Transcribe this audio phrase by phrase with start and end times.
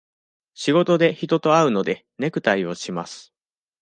[0.55, 3.33] 仕事で人と会うので、ネクタイをします。